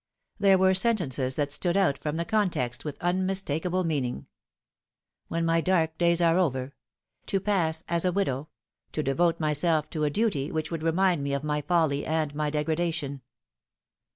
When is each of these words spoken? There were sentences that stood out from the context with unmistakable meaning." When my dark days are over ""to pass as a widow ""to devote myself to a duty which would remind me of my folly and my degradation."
There 0.39 0.57
were 0.57 0.73
sentences 0.73 1.35
that 1.35 1.53
stood 1.53 1.77
out 1.77 1.95
from 1.99 2.17
the 2.17 2.25
context 2.25 2.83
with 2.83 2.97
unmistakable 3.01 3.83
meaning." 3.83 4.25
When 5.27 5.45
my 5.45 5.61
dark 5.61 5.95
days 5.99 6.21
are 6.21 6.39
over 6.39 6.73
""to 7.27 7.39
pass 7.39 7.83
as 7.87 8.03
a 8.03 8.11
widow 8.11 8.49
""to 8.93 9.03
devote 9.03 9.39
myself 9.39 9.91
to 9.91 10.03
a 10.03 10.09
duty 10.09 10.51
which 10.51 10.71
would 10.71 10.81
remind 10.81 11.21
me 11.21 11.33
of 11.33 11.43
my 11.43 11.61
folly 11.61 12.03
and 12.03 12.33
my 12.33 12.49
degradation." 12.49 13.21